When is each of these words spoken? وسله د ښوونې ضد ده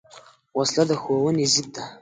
وسله 0.57 0.83
د 0.89 0.91
ښوونې 1.01 1.45
ضد 1.53 1.67
ده 1.75 1.83